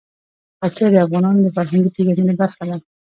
پکتیا 0.59 0.87
د 0.91 0.95
افغانانو 1.05 1.39
د 1.43 1.47
فرهنګي 1.55 1.89
پیژندنې 1.95 2.33
برخه 2.41 2.63
ده. 2.69 2.75